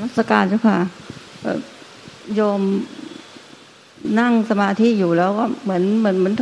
[0.00, 0.78] มัสการเจ้าค่ะ
[2.34, 2.60] โยม
[4.20, 6.34] นั่งสมาธิอยู่แล้วก็เหมือนเหมือนเหมือน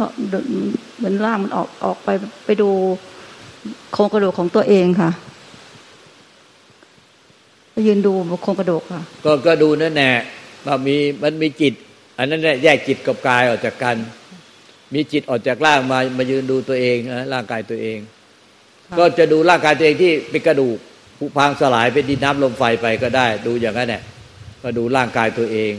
[0.98, 2.08] เหมือนร่างมันออกออกไป
[2.44, 2.70] ไปดู
[3.92, 5.10] โครงกระดูกของตัวเองค่ะ
[7.72, 10.14] ไปยืนดูโครงกระดูกค่ะ ก็ก็ดูนั่นแหละ
[10.66, 11.74] ว่ามีมันมีจิต
[12.18, 13.96] อันนั้นแหละแยกจิตกับกายออกจากกัน
[14.94, 17.98] มีจิตออกจากร่างมามายืนดูตัวเองนะร่างกายตัวเอง
[18.98, 20.78] ก็จะดูร่างกายตัวเองที่เป็นกระดูก
[21.18, 24.02] ผุพังสลายเป็นดินน้ำลมไฟไปก็ได้ ดูอย่างนั้นแหละ
[24.62, 25.72] ก็ดูร่างกายตัวเอง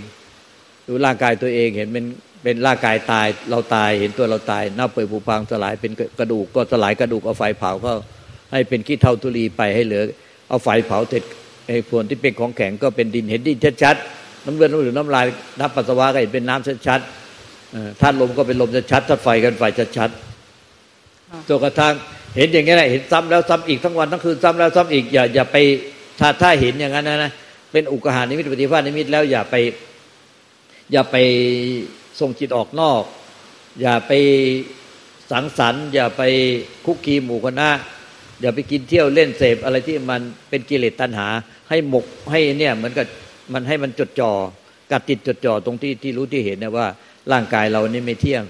[0.87, 2.05] ดูร่างกายตัวเองเห็นเป็น
[2.43, 7.91] เป็นร่างกายตายเราตายเห็นตัวเราตายเน่าเปื่อยผุพังสลายเป็นกระดูกก็สลายกระดูกเอาไฟเผาก็
[8.51, 10.03] ให้เป็นขี้เท่าทุลีไปให้เหลือ
[10.49, 11.23] เอาไฟเผาเสร็จ
[11.67, 15.25] ไอ้ส่วนที่เป็นของแข็งก็เป็นดินเห็นดินชัดๆน้ำเลือดน้ำหรือน้ำลาย
[15.59, 19.63] น้ำปัสสาวะก็เห็นเป็นน้ำชัดๆธาตุลมก็เป็นลมชัดๆธาตุไฟกันไฟ
[19.97, 21.93] ชัดๆจนกระทั่ง
[22.35, 25.57] เห็นอย่างนี้แหละเห็นซ้ำแล้วซ้ำอีกทั้งวันทั้งคืนซ้ำแล้วซ้ำอีกอย่าอย่าไป
[26.19, 27.31] ถ้าถ้าเห็นอย่างนั้นนะนะ
[27.71, 29.55] เป็นอุกหานิมิตปฏิภาณนิมิตแล้วอย่าไป
[30.91, 31.15] อย่าไป
[32.19, 33.03] ส่งจิตออกนอก
[33.81, 34.11] อย่าไป
[35.31, 36.23] สังสรรค์ อย่าไป
[36.85, 37.69] คุกคีหมู่คณะ
[38.41, 41.27] อย่าไปกินเที่ยวเล่นเสพอะไรที่มันเป็นกิเลสตัณหา
[41.69, 43.05] ให้หมกให้เนี่ยเหมือนกับ
[43.53, 44.31] มันให้มันจดจอ่อ
[44.91, 46.87] กัดติดจดจ่อตรงที่ที่รู้ที่เห็นนะว่า
[47.31, 48.43] ร่างกายเรานี่ไม่เที่ยง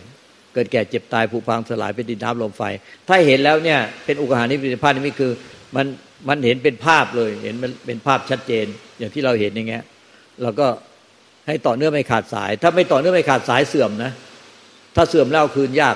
[0.58, 2.63] กิดแก่เจ็บตายผุพังสลายเป็นดินน้ำลมไฟ
[3.08, 5.31] ถ้าเห็นแล้วเนี่ยเป็นอุกหานิพิพานี่คือ
[5.75, 5.86] มัน
[6.30, 8.66] มันเห็นเป็นภาพเลยเห็นมันเป็นภาพชัดเจน
[8.99, 9.83] อย่างที่เราเห็นอย่างเงี้ย
[10.44, 10.67] เราก็
[11.47, 14.11] ให้ต่อเนื่องไม่ขาดสาย ถ้าไม่ต่อเนื่องไม่ขาดสายเสื่อมนะ
[14.95, 15.95] ถ้าเสื่อมแล้วคืนยาก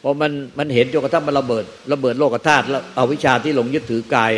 [0.00, 4.30] เพราะมันมันเห็นจนกระทั่งมันระเบิด ระเบิดโลกธาตุแล้วเอาวิชาที่หลงยึดถือกาย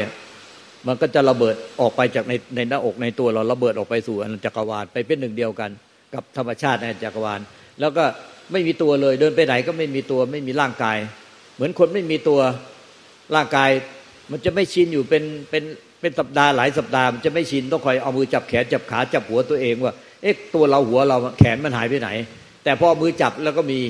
[0.86, 5.70] มันก็จะระเบิดออกไปจากในในหน้าอกในตัวเราระเบิดออกไปสู่อนันจักรวาลไปเป็นหนึ่งเดียวกัน
[6.14, 7.40] กับธรรมชาติในจักรวาล
[7.80, 8.04] แล้วก็
[8.52, 10.98] ไม่มีตัวเลย เดินไปไหนก็ไม่มีตัวไม่มีร่างกาย
[11.54, 12.40] เหมือนคนไม่มีตัว
[13.36, 13.70] ร่างกาย
[14.30, 15.64] มันจะไม่ชินอยู่เป็นเป็น
[16.00, 22.08] เป็นสัปดาห์หลายสัปดาห์มันจะไม่ชินต้องคอยเอามือจับแขนจับขาจับหัวตัวเองว่าเอ๊ะตัวเราหัวเราแขนมันหายไปไหน
[22.64, 23.80] แต่พอมือจับแล้วก็มี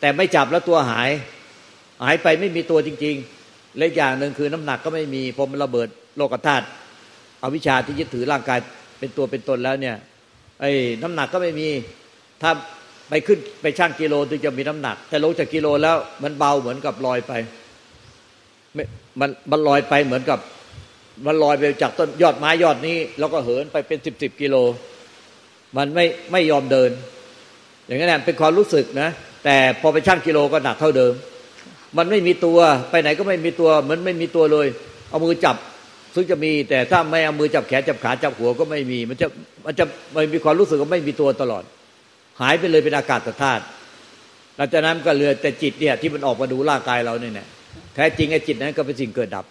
[0.00, 1.10] แต่ไม่จับแล้วตัวหาย
[2.04, 6.66] หายไปไม่มีตัวจริง ๆ และอย่างหนึ่งคือน้ำหนักก็ไม่มีพอมันระเบิดโลกธาตุ
[7.42, 8.58] อวิชาที่ยึดถือร่างกาย
[8.98, 9.96] เป็นตัวเป็นตนแล้วเนี่ย
[10.60, 10.70] ไอ้
[11.02, 11.68] น้ำหนักก็ไม่มี
[12.42, 12.50] ถ้า
[13.14, 17.32] ไปขึ้นไปช่างกิโลถึงจะมีน้ำหนัก แต่ลงจากกิโลแล้ว มันเบาเหมือนกับลอยไป
[19.20, 20.38] มันมันลอยไปเหมือนกับ
[21.26, 24.56] มันลอยไปจากต้นยอดไม้ยอดนี้ แล้วก็เหินไปเป็นสิบสิบกิโล
[25.76, 26.90] มันไม่ไม่ยอมเดิน
[27.86, 29.08] อย่างนั้นเป็นความรู้สึกนะ
[29.44, 31.12] แต่พอไปชั่งกิโลก็หนักเท่าเดิม
[31.98, 32.58] มันไม่มีตัว
[32.90, 34.66] ไปไหนก็ไม่มีตัวเหมือนไม่มีตัวเลย
[35.08, 35.56] เอามือจับ
[36.14, 39.26] ซึ่งจะมีแต่ถ้าไม่เอามือจับแขนจับขาจับหัวก็ไม่มี มันจะ
[39.66, 39.84] มันจะ
[40.14, 41.64] มันมีความรู้สึกว่าไม่มีตัวตลอด
[42.40, 43.64] หายไปเลยเป็นอากาศธาตุ
[44.56, 47.46] หลังจากนั้นก็เหลือแต่จิตเนี่ยที่มันออกมาดูร่างกายเราเนี่ย
[47.94, 49.46] แท้จริงไอ้จิตนั้นก็เป็นสิ่งเกิดดับ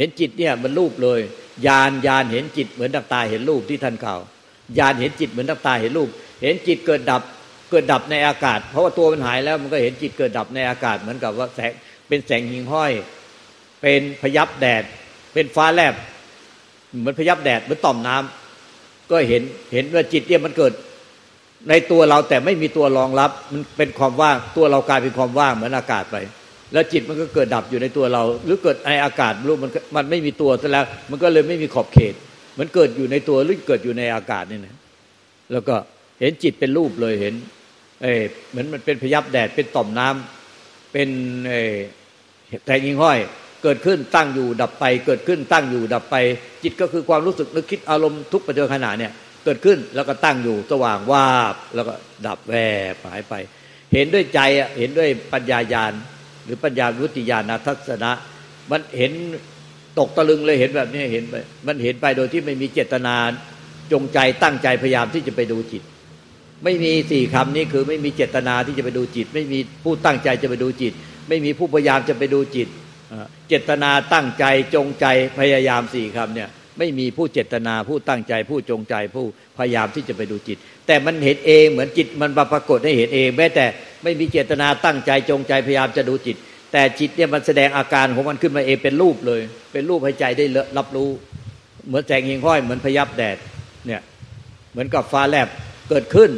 [0.00, 1.20] เห็นจิตเนี่ยมันรูปเลย
[1.66, 4.20] ยานยานเห็นจิตเหมือนดับตาเห็นรูปที่ท่านกล่าว
[4.78, 6.08] ยานเห็นจิตเหมือนดับตาเห็นรูป
[6.42, 7.22] เห็นจิตเกิดดับ
[7.70, 11.72] เกิดดับในอากาศ เพราะว่าตัวมันหายแล้วมันก็เห็นจิตเกิดดับในอากาศเหมือนกับว่าแสง
[12.08, 12.92] เป็นแสงหิงห้อย
[13.82, 14.84] เป็นพยับแดด
[15.32, 15.94] เป็นฟ้าแลบ
[17.00, 19.42] เหมือนพยับแดดเหมือนต่อมน้ำก็เห็น
[19.72, 20.72] เห็นว่าจิตเนี่ยมันเกิด
[21.70, 26.16] ในตัวเราแต่ไม่มีตัวรองรับ มันเป็นความว่างตัวเรากลายเป็นความว่างเหมือนอากาศไป
[26.72, 32.14] แล้วจิตมันก็เกิดดับอยู่ในตัวเรา หรือเกิดในอากาศรู้มันมันไม่มีตัวซะแล้ว มันก็เลยไม่มีขอบเขต
[32.58, 34.76] มันเกิดอยู่ในตัวหรือเกิดอยู่ในอากาศนี่นะ
[35.52, 35.74] แล้วก็
[36.20, 37.34] เห็นจิตเป็นรูปเลยเห็น
[38.02, 38.06] เอ
[38.50, 41.08] เหมือนมันเป็นพยับแดดเป็นต่อมน้ำเป็น
[41.48, 41.54] เอ
[42.66, 43.18] แทงยิงห้อย
[43.62, 46.16] เกิดขึ้นตั้งอยู่ดับไป เกิดขึ้นตั้งอยู่ดับไป
[46.62, 49.12] จิตก็คือความรู้สึกนึกคิดอารมณ์ทุกปัจจุบันขณะเนี่ย
[49.46, 51.94] เกิดขึ้นแล้วก็ตั้งอยู่สว่างวาบแล้วก็
[52.26, 52.54] ดับแว
[52.92, 53.34] บหายไป
[53.94, 54.40] เห็นด้วยใจ
[54.78, 55.92] เห็นด้วยปัญญายาณ
[56.44, 58.12] หรือปัญญาวุติญาณทัศนะ
[58.70, 59.12] มันเห็น
[59.98, 61.34] ตกตะลึงเลยเห็นแบบนี้เห็นไป
[61.66, 63.14] มันเห็นไปโดยที่ไม่มีเจตนา
[63.92, 65.82] จงใจตั้งใจพยายามที่จะไปดูจิต
[66.64, 70.92] ไม่มีสี่คำนี้คือไม่มีเจตนาที่จะไปดูจิต ไม่มีผู้ตั้งใจจะไปดูจิต
[71.28, 72.68] ไม่มีผู้พยายามจะไปดูจิต
[73.48, 74.44] เจตนาตั้งใจ
[74.74, 75.06] จงใจ
[75.38, 79.26] พยายามสี่คำเนี่ยไม่มีผู้เจตนาผู้ตั้งใจผู้จงใจผู้
[79.58, 83.64] พยายามที่จะไปดูจิต แต่มันเห็นเองเหมือนจิตมันปรากฏให้เห็นเองแม้แต่
[84.02, 86.36] ไม่มีเจตนาตั้งใจจงใจพยายามจะดูจิต
[86.72, 89.40] แต่จิตเนี่ยมันแสดงอาการของมันขึ้นมาเองเป็นรูปเลย
[89.72, 90.46] เป็นรูปให้ใจได้
[90.78, 91.10] รับรู้
[91.86, 93.36] เหมือนแสงหิงห้อยเหมือนพยับแดด
[93.86, 94.00] เนี่ย
[94.72, 95.48] เหมือนกับฟ้าแลบ
[95.90, 96.30] เกิดขึ้น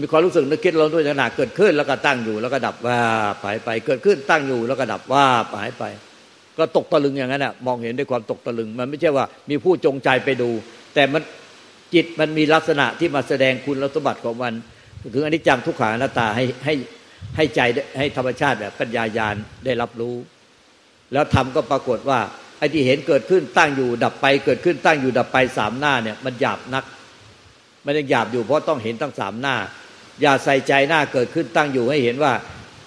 [0.00, 2.98] มีความรู้สึกนึกคิดเราด้วยขณะเกิดขึ้น แล้วก็ตั้งอยู่แล้วก็ดับว่า
[3.42, 5.24] หายไปเกิดขึ้นตั้งอยู่แล้วก็ดับว่า
[5.60, 5.84] หายไป
[6.58, 10.50] ก็ตกตะลึงอย่างนั้นอะมองเห็นด้วยความตกตะลึง มันไม่ใช่ว่ามีผู้จงใจไปดู
[10.94, 11.22] แต่มัน
[11.94, 14.52] จิตมันมีลักษณะที่มาแสดงคุณสมบัติของมัน
[15.14, 16.74] ถึงอนิจจังทุกขังอนัตตาให้ให้
[17.36, 17.60] ให้ใจ
[17.98, 20.16] ให้ธรรมชาติแบบปัญญายาณได้รับรู้
[21.12, 22.20] แล้วธรรมก็ปรากฏว่า
[22.58, 26.84] ไอ้ที่เห็นเกิดขึ้นตั้งอยู่ดับไป เกิดขึ้นตั้งอยู่ดับไปสามหน้าเนี่ย มันหยาบนัก
[27.84, 29.56] มันยังหยาบอยู่เพราะต้องเห็นตั้งสามหน้า
[30.22, 32.32] อย่าใส่ใจหน้าเกิดขึ้นตั้งอยู่ให้เห็นว่า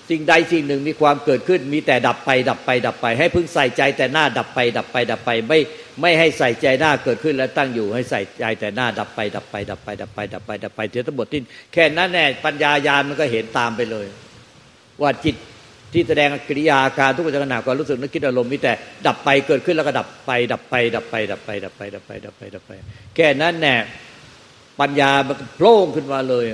[0.09, 5.59] สิ่งใดสิ่งหนึ่งมีความเกิดขึ้น มีแต่ดับไป ดับไป ดับไป ให้พึงใส่ใจแต่หน้าดับไป ดับไป ดับไป ไม่
[6.01, 11.41] ไม่ให้ใส่ใจหน้าเกิดขึ้นแล้วตั้งอยู่ให้ใส่ใจแต่หน้าดับไป ดับไป ดับไป ดับไป ดับไป ดับไปเจอทั้งหมดที่
[11.73, 14.05] แค่นั้นแน่ปัญญายาณมันก็เห็นตามไปเลย
[15.01, 15.35] ว่าจิต
[15.94, 18.73] ที่แสดงกิริยาการทุกขณะความรู้สึกนึกคิดอารมณ์มีแต่
[19.07, 22.71] ดับไปเกิดขึ้นแล้วก็ดับไป ดับไป ดับไป ดับไป ดับไป ดับไป ดับไป ดับไป
[23.15, 23.75] แค่นั้นแน่
[24.79, 26.45] ปัญญามันโผล่ขึ้นมาเลย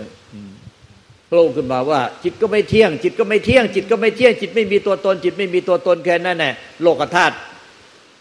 [1.29, 6.51] โผล่ขึ้นมาว่า จิตก็ไม่เที่ยง จิตก็ไม่เที่ยง จิตก็ไม่เที่ยง จิตไม่มีตัวตน จิตไม่มีตัวตนแค่นั้นแน่
[6.83, 7.35] โลกธาตุ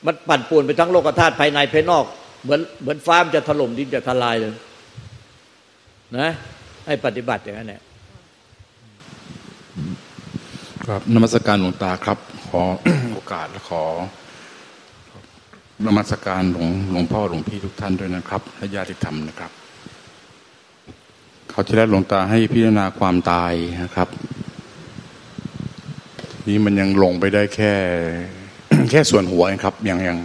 [0.07, 2.05] มันปั่นป่วนไปทั้งโลกธาตุภายในภายนอก
[2.43, 4.53] เหมือนเหมือนฟ้ามจะถล่มดินจะทลายเลย
[6.19, 6.29] นะ
[6.87, 7.81] ให้ปฏิบัติอย่างนั้นแหละ
[10.87, 12.19] ครับนมัสการหลวงตาครับ
[12.49, 12.63] ขอ
[13.13, 13.83] โอกาสและขอ
[15.87, 19.51] นมัสการหลวงหลวงพ่อหลวงพี่ทุกท่านด้วยนะครับและญาติธรรมนะครับ
[21.59, 23.53] เขาที่แรกหลวงตาให้พิจารณาความตาย
[23.85, 24.09] นะครับ
[26.49, 27.73] นี่มันยังลงไปได้แค่
[28.91, 30.19] แค่ส่วนหัวครับ ยังยัง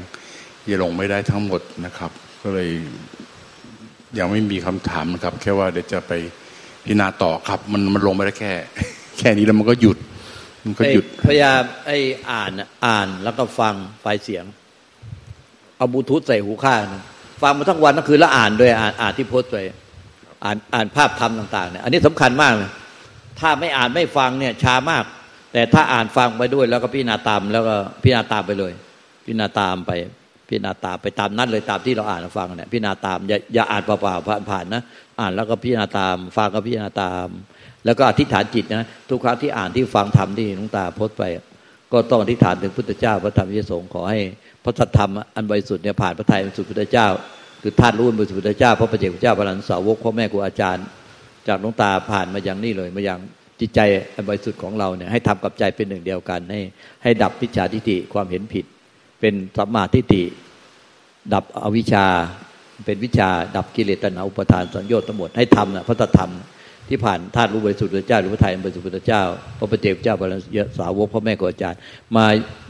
[0.69, 2.69] ยังลงไม่ได้ทั้งหมดนะครับ ก็เลย
[4.17, 6.11] ยังไม่มีคำถามนะครับ แค่ว่าเดี๋ยวจะไป
[6.83, 8.53] พิจารณาต่อครับ มันมันลงไปได้แค่
[9.19, 9.97] แค่นี้แล้วมันก็หยุด
[10.65, 11.97] มันก็หยุดพยายามไอ้
[12.31, 12.51] อ่าน
[12.85, 14.45] อ่านแล้วก็ฟังไฟเสียง
[15.77, 16.83] เอาบลูทูธใส่หูข้าง
[17.41, 19.59] ฟังมาทั้งวันทั้งคืนแล้วอ่านด้วยอ่านอ่านที่โพสต์ไป
[20.45, 22.69] อ่านอ่านภาพธรรมต่างๆเนี่ยอันนี้สำคัญมากเลย
[23.39, 25.03] ถ้าไม่อ่านไม่ฟังเนี่ยช้ามาก
[25.53, 28.71] แต่ถ้าอ่านฟังไปด้วย แล้วก็พิจารณาตามแล้วก็พิจารณาตามไปเลย
[29.25, 29.91] พิจารณาตามไป
[30.47, 34.83] พิจารณาตามไปตามนั้นเลยตามที่เราอ่านฟังเนี่ยพิจารณาตามอย่าอย่าอ่านเปล่าๆผ่านๆนะ
[35.19, 37.27] อ่านแล้วก็พิจารณาตามฟังก็พิจารณาตาม
[37.85, 41.23] แล้วก็อธิษฐานจิตนะทุกครั้งที่อ่านที่ฟังธรรมที่หลวงตาพดไป
[41.91, 44.19] ก็ต้องอธิษฐานถึงพุทธเจ้าพระธรรมวิสงฆ์ขอให้
[44.63, 47.07] พระสัทธรรมอันบริสุทธิ์เนี่ยผ่านพระทัยบริสุทธิ์พุทธเจ้า
[47.63, 50.85] คือธาตุรู้บริสุทธิ์พุทธเจ้าพระปเจกพุทธเจ้าพระลันสาวกพ่อแม่ครูอาจารย์
[51.47, 53.19] จากน้องตาผ่านมาอย่างนี้เลย มาอย่าง
[53.59, 53.79] จิตใจ
[54.15, 56.61] อันบริสุทธิ์ของเราเนี่ยให้ทำกับใจเป็นหนึ่งเดียวกัน ให้
[57.03, 58.65] ให้ดับพิจฉาทิฏฐิความเห็นผิด
[59.19, 60.23] เป็นสัมมาทิฏฐิ
[61.33, 62.05] ดับอวิชชา
[62.85, 66.31] เป็นวิชาดับกิเลสตัณหาอุปทานสัญญน์ทั้งหมดให้ทำนะพระธรรม
[66.93, 69.21] ที่ผ่านธาตุรู้บริสุทธิ์พระเจ้าหรือพระไทยบริสุทธิ์พระเจ้า
[69.59, 70.39] พระปฏิเจกเจ้าพระ
[70.79, 71.79] สาวกพระแม่กอาจารย์
[72.15, 72.25] มา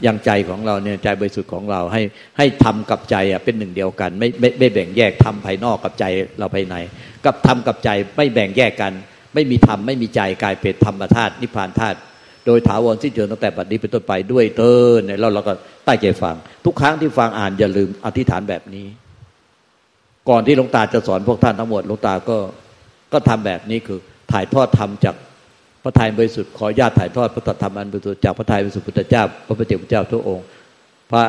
[0.06, 2.02] ยังใจของเราเนี่ยใจบริสุทธิ์ของเราให้
[2.38, 6.04] ให้ทำกับใจอะเป็นหนึ่งเดียวกัน ไม่ไม่ไม่แบ่งแยกทำภายนอกกับใจ
[6.38, 6.76] เราภายใน
[7.24, 8.92] กับทำกับใจไม่แบ่งแยกกัน
[9.34, 11.98] ไม่มีธรรมไม่มีใจกลายเป็นธรรมธาตุนิพพานธาตุ
[12.46, 15.52] โดยถาวรที่เจอตั้งแต่บัดนี้เป็นต้นไปด้วยเตินเนี่ยเราเราก็
[15.84, 16.34] ใต้ใจฟัง
[16.64, 18.86] ทุกครั้งที่ฟังอ่านอย่าลืมอธิษฐานแบบนี้
[20.28, 22.38] ก่อนที่หลวงตาจะสอนพวกท่านทั้งหมดหลวงตาก็
[23.12, 24.00] ก็ทำแบบนี้คือ
[24.34, 25.16] ถ่ายทอดธรรมจาก
[25.82, 30.46] พระทัยบริสุทธิ์ขอญาติถ่ายทอดพระธรรมอันบริสุทธิ์จากพระทัยบริสุทธิ์พุทธเจ้า พระปฏิเจ้าเจ้าทุกองค์
[31.10, 31.22] พระ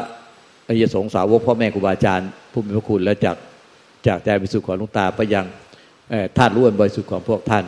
[0.67, 3.37] อริยสงสาวกพ่อแม่ครูบาอาจารย์ผู้มีพระคุณและจาก
[4.07, 5.45] จากใจบริสุทธิ์ของลุงตาไปยัง
[6.37, 7.65] ธาตุล้วนบริสุทธิ์ของพวกท่าน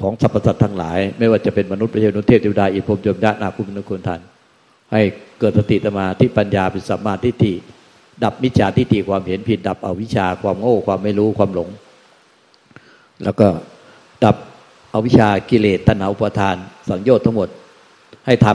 [0.00, 4.20] ของสรรพสัตว์ทั้งหลาย ไม่ว่าจะเป็นมนุษย์ประเทศนุเทพเทวดาอิพรมยมดาตินาคุณนุคุณท่าน
[4.92, 5.00] ให้
[5.40, 7.52] เกิดสติตมาที่ปัญญาเป็นสัมมาทิฏฐิ
[8.24, 11.68] ดับมิจฉาทิฏฐิความเห็นผิดดับอวิชชาความโง่ความไม่รู้ความหลง
[13.24, 13.48] แล้วก็
[14.24, 14.36] ดับ
[14.94, 16.56] อวิชากิเลสตัณหาอุปทาน
[16.88, 17.48] สังโยชน์ทั้งหมด
[18.26, 18.46] ให้ท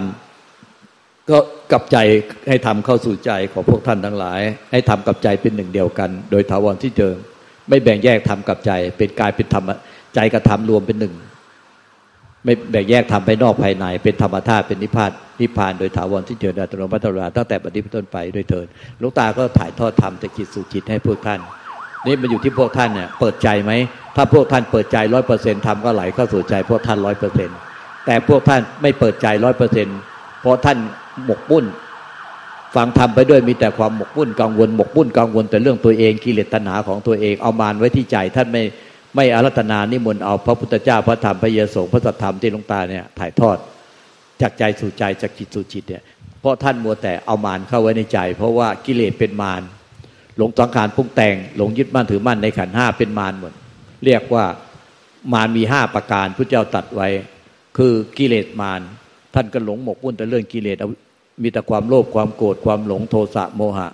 [0.62, 1.38] ำก็
[1.72, 1.98] กลับใจ
[2.50, 4.42] ให้ทำเข้าสู่ใจของพวกท่านทั้งหลาย
[4.72, 7.12] ให้ทำกับใจเป็นหนึ่งเดียวกัน โดยถาวรที่เจอ
[7.70, 9.70] ไม่แบ่งแยกทำกับใจ เป็นกายเป็นธรรม
[10.16, 11.14] ใจกับธรรมรวมเป็นหนึ่ง
[12.44, 18.68] ไม่แบ่งแยกทำภายนอกภายใน เป็นธรรมธาตุเป็นนิพพานนิพพานโดยถาวรที่เจอในตรมัตตราตั้งแต่ปฏิปต้นไปโดยเถิด
[19.02, 21.40] ลูกตาก็ถ่ายทอดธรรมจากจิตสู่จิตให้พวกท่าน
[22.06, 23.72] นี่มันอยู่ที่พวกท่านเนี่ยเปิดใจไหม
[24.16, 27.58] ถ้าพวกท่านเปิดใจร้อยเปอร์เซ็นต์ทำก็ไหลเข้าสู่ใจพวกท่านร้อยเปอร์เซ็นต์
[28.06, 29.98] แต่พวกท่านไม่เปิดใจร้อยเปอร์เซ็นต์
[30.42, 30.78] เพราะท่าน
[31.26, 31.66] หมกมุ่น
[32.76, 38.64] ฟังทำไปด้วยมีแต่ความหมกมุ่นกังวลหมกมุ่นกังวลแต่เรื่องตัวเองกิเลสตัณหาของตัวเองเอามานไว้ที่ใจท่านไม่
[39.16, 43.58] ไม่อารัตนานิมนต์เอาพระพุทธเจ้าพระธรรมพระเยซูพระสัทธรรมที่หลวงตาเนี่ยถ่ายทอด
[44.42, 46.04] จากใจสู่ใจจากจิตสู่จิตเนี่ย
[46.42, 49.62] เพราะท่านมัวแต่เอามานเข้าไว้ในใจ เพราะว่ากิเลสเป็นมาร
[50.38, 53.54] หลงสังขารพุ่งแต่ง หลงยึดมั่นถือมั่นในขันห้าเป็นมารหมด
[54.06, 54.46] เรียกว่า
[55.34, 57.08] มารมีห้าประการพระเจ้าตัดไว้
[57.78, 58.82] คือกิเลสมาร
[59.34, 60.78] ท่านก็หลงหมกมุ่นแต่เรื่องกิเลส
[61.42, 63.88] มีแต่ความโลภความโกรธความหลงโทสะโมหะ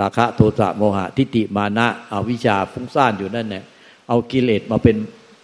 [0.00, 3.64] ราคะโทสะโมหะ ทิฏฐิมานะเอาวิชาฟุ้งซ่านอยู่นั่นเนี่ย
[4.08, 4.96] เอากิเลสมาเป็น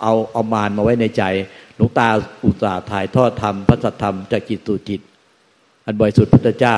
[0.02, 1.22] เอาเอามารมาไว้ในใจ
[1.76, 2.08] หลวงตา
[2.46, 5.00] อุตสาห์ถ่ายทอดธรรมพระสัทธรรมจากจิตสู่จิต
[5.84, 6.76] อันบริสุทธิ์พุทธเจ้า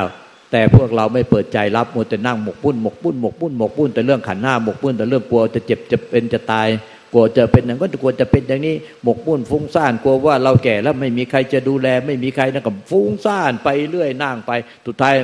[0.56, 6.68] แต่พวกเราไม่เปิดใจรับมัวแต่นั่งหมกปุ้นหมกปุ้นหมกปุ้นหมกปุ้นแต่เรื่องขันหน้าหมกปุ้นแต่เรื่องกลัวจะเจ็บจะเป็นจะตาย
[7.12, 14.52] กลัวจะเป็นอย่างก็กลัวจะเป็นอย่างนี้หมกปุ้นฟุ้งซ่านกลัวว่าเราแก่แล้วไม่มีใครจะดูแล ไม่มีใครนะกับฟุ้งซ่านไปเรื่อยนั่งไป
[14.86, 15.14] สุดท้าย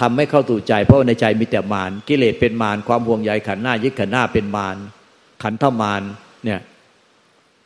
[0.00, 4.76] ทำให้เข้าสู่ใจ เพราะในใจมีแต่มารกิเลสเป็นมารความห่วงใยขันหน้ายึดขันหน้าเป็นมาร
[5.42, 6.02] ขันธมาร
[6.44, 6.60] เนี่ย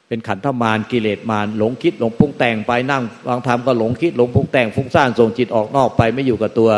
[0.08, 6.70] เป็นขันธมารกิเลสมารหลงคิดหลงพุงแต่งไปนั่งวางธรรมก็หลงคิดหลงพุงแต่งฟุ้งซ่านส่งจิตออกนอกไปไม่อยู่กับตัว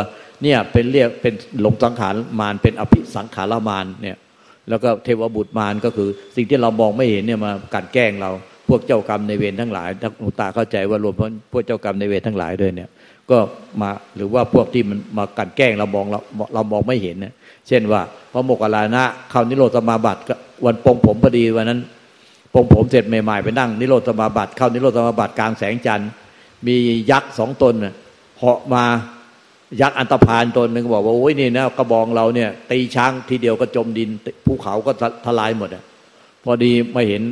[0.42, 4.16] เนี่ยเป็นเรียกเป็นหลงสังขารมารเป็นอภิสังขารมารเนี่ย
[4.68, 8.30] แล้วก็เทวบุตรมารก็คือสิ่งที่เรามองไม่เห็นเนี่ยมากันแกล้งเรา
[8.68, 12.88] พวกเจ้ากรรมในเวรทั้งหลายถ้าหลวงตาเข้าใจว่ารวมพพวกเจ้ากรรมในเวรทั้งหลายด้วยเนี่ย
[13.30, 13.38] ก็
[13.80, 16.20] มาหรือว่าพวกที่มันมากันแกล้งเรามองเรา
[16.54, 17.32] เรามองไม่เห็นเนี่ย
[17.68, 18.00] เช่นว่า
[18.32, 20.20] พระโมกขลานะเข้านิโรธสมาบัติ
[20.64, 21.80] วันปงผมพอดีวันนั้น
[22.56, 26.10] ปงผมเสร็จใหม่ๆไปนั่ง นิโรธสมาบัติเข้านิโรธสมาบัติกลางแสงจันทร์
[26.66, 26.76] มี
[27.10, 27.74] ยักษ์สองตน
[28.38, 28.84] เหาะมา
[29.80, 34.08] ยักษ์อันตพานตนหนึ่งบอกว่าโอ้ยนี่นะกระบองเราเนี่ย ตีช้างทีเดียวก็จมดิน
[34.46, 34.92] ภูเขาก็
[35.26, 35.84] ทลายหมดอะ
[36.44, 37.22] พอดีมาเห็น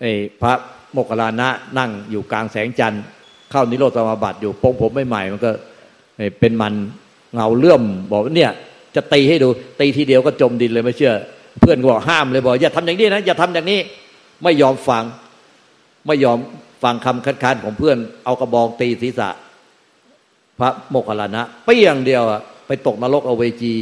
[0.00, 0.52] ไอ้พระ
[0.92, 3.02] โมกขลานะนั่งอยู่กลางแสงจันทร์
[3.50, 5.50] เข้านิโรธสมาบัติอยู่ปงผมใหม่ๆมันก็
[6.40, 6.74] เป็นมัน
[7.34, 8.52] เงาเลื่อมบอกว่าเนี่ย
[8.94, 9.48] จะตีให้ดู
[9.80, 11.14] ตีทีเดียวก็จมดินเลยไม่เชื่อ
[11.60, 13.80] เพื่อนก็บอกห้ามเลยบอกอย่าทำอย่างนี้นะอย่าทำอย่างนี้
[14.42, 15.04] ไม่ยอมฟัง
[16.06, 16.38] ไม่ยอม
[16.82, 19.28] ฟังคำคัดค้านของเพื่อน เอากระบองตีศีรษะ
[20.58, 23.72] พระโมคคัลลานะเปี้ยงเดียวอะไปตกนรกอเวจี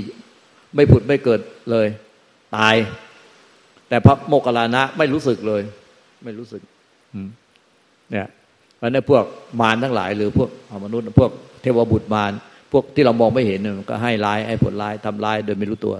[0.74, 1.86] ไม่ผุดไม่เกิดเลย
[2.56, 2.74] ตาย
[3.88, 5.62] แต่พระโมคคัลลานะไม่รู้สึกเลย
[6.24, 6.62] ไม่รู้สึก
[8.10, 8.26] เนี่ย
[8.76, 9.24] เพราะนั้นพวก
[9.60, 10.50] มารทั้งหลาย หรือพวก
[10.84, 11.30] มนุษย์ พวก
[11.62, 12.32] เทวบุตรมาร
[12.72, 15.94] พวกที่เรามองไม่เห็นมันก็ให้ร้ายให้ผลร้ายทำร้ายโดยไม่รู้ตัว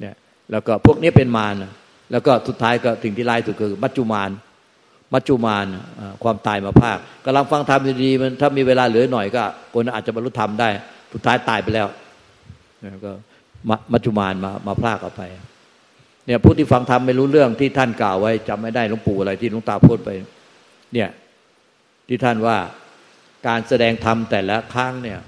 [0.00, 0.14] เนี่ย
[0.50, 1.54] แล้วก็พวกนี้เป็นมาร
[2.12, 4.30] แล้วก็สุดท้ายก็ถึงที่ร้ายสุดคือ มัจจุมาร
[5.14, 5.66] มัจจุมาน
[6.22, 9.42] ความตายมาภาคกำลังฟังธรรมดีๆมันถ้ามีเวลาเหลือหน่อยก็
[9.74, 10.68] คนอาจจะบรรลุธรรมได้
[11.12, 11.86] สุดท้ายตายไปแล้ว
[13.04, 13.12] ก็
[13.92, 15.22] มัจจุมานมามาพากออกไป
[16.26, 20.08] เนี่ยผู้ที่ฟังธรรมไม่รู้เรื่องที่ท่านกล่าวไว้จำไม่ได้หลวงปู่อะไรที่หลวงตาพูดไป
[20.94, 21.08] เนี่ย
[22.08, 22.56] ที่ท่านว่า
[23.46, 25.18] การแสดงธรรมแต่ละครั้งเนี่ย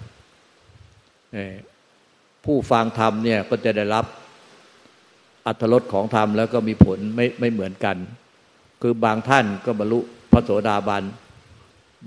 [2.45, 4.05] ผู้ฟังธรรมเนี่ยก็จะได้รับ
[5.47, 7.97] อัตรสของธรรมแล้วก็มีผลไม่ไม่เหมือนกัน
[8.83, 10.01] คือบางท่านก็บรรลุ
[10.33, 11.05] พระโสดาบัน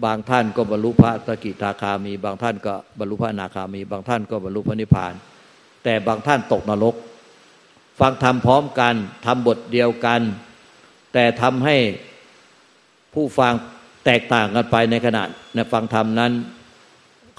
[0.05, 5.13] บางท่านก็บรรลุพระสกิทาคามี บางท่านก็บรรลุพระนาคามี บางท่านก็บรรลุพระนิพพาน
[5.83, 6.95] แต่บางท่านตกนรก
[7.99, 10.21] ฟังธรรมพร้อมกันทำบทเดียวกัน
[11.13, 11.75] แต่ทำให้
[13.13, 13.53] ผู้ฟัง
[14.05, 15.23] แตกต่างกันไปในขณะ
[15.55, 16.31] ในฟังธรรมนั้น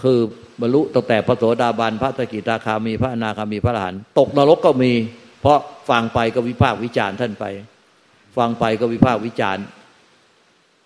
[0.02, 0.18] คือ
[0.60, 4.92] บรรลุตั้งแต่พระโสดาบันพระสกิทาคามี พระนาคามีพระอรหันต์ตกนรกก็มี
[5.40, 5.58] เพราะ
[5.90, 7.44] ฟังไปก็วิพากษ์วิจารณ์ท่านไป
[8.36, 9.64] ฟังไปก็วิพากษ์วิจารณ์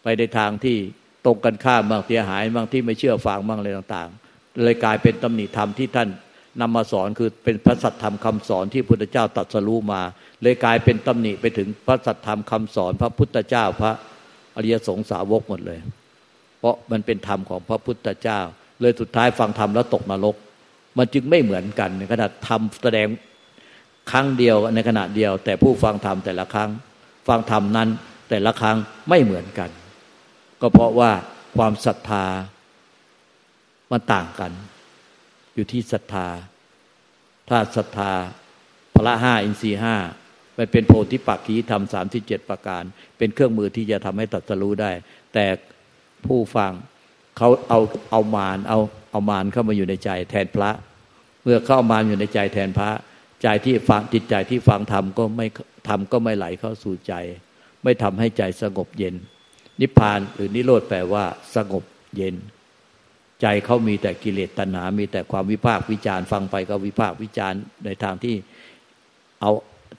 [0.03, 0.77] ไปในทางที่
[1.25, 6.09] ตรงกันข้ามบางเสียหายบางที่ไม่เชื่อฟังบางอะไรต่าง ๆ เลยกลายเป็นตำหนิธรรมที่ท่าน
[6.61, 10.03] นำมาสอนคือเป็นพระสัทธรรมคำสอนที่พุทธเจ้าตรัสรู้มา
[10.43, 13.93] เลยกลายเป็นตำหนิไปถึงพระสัทธรรมคำสอน พระพุทธเจ้าพระ
[14.57, 15.79] อริยสงสาวกหมดเลย
[16.59, 18.41] เพราะมันเป็นธรรมของพระพุทธเจ้า
[18.81, 20.37] เลยสุดท้ายฟังธรรมแล้วตกนรก
[20.99, 23.07] มันจึงไม่เหมือนกันในขณะทำแสดง
[24.11, 26.71] ครั้งเดียวในขณะเดียว แต่ผู้ฟังธรรมแต่ละครั้ง
[27.29, 27.89] ฟังธรรมนั้น
[28.31, 28.77] แต่ละครั้ง
[29.09, 29.71] ไม่เหมือนกัน
[30.61, 31.11] ก็เพราะว่า
[31.57, 32.25] ความศรัทธา
[33.91, 34.53] มันต่างกัน
[35.55, 36.27] อยู่ที่ศรัทธา
[37.49, 38.13] ถ้าศรัทธา
[38.95, 39.97] พละห้าอินทรีห้า
[40.55, 42.83] ไปเป็นโพธิปักขีธรรมสามที่เจ็ดประการ
[43.19, 44.91] เป็นเครื่องมือที่จะทำให้ตัดสรู้ได้
[45.35, 45.47] แต่
[46.27, 46.73] ผู้ฟัง
[47.37, 47.81] เขาเอา
[48.11, 48.79] เอามารเอา
[49.11, 50.71] เอามารเข้ามาอยู่ในใจแทนพระ
[51.43, 52.91] เมื่อเข้ามารอยู่ในใจแทนพระ
[53.45, 55.47] ใจที่ฟังจิตใจที่ฟังธรรมก็ไม่
[55.89, 57.15] ธรรมก็ไม่ไหลเข้าสู่ใจ
[57.83, 59.15] ไม่ทำให้ใจสงบเย็น
[59.81, 61.25] นิพพานหรือนิโรธแปลว่า
[61.55, 61.85] สงบ
[62.17, 62.35] เย็น
[63.41, 68.35] ใจเขามีแต่กิเลสตัณหา มีแต่ความวิพากวิจารฟังไปก็วิพากวิจารในทางที่
[69.41, 69.51] เอา